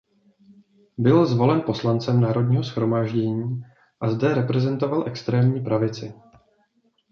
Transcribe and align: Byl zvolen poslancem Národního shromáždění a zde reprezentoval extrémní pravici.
Byl 0.97 1.25
zvolen 1.25 1.61
poslancem 1.61 2.21
Národního 2.21 2.63
shromáždění 2.63 3.61
a 4.01 4.09
zde 4.09 4.33
reprezentoval 4.35 5.03
extrémní 5.07 5.61
pravici. 5.63 6.13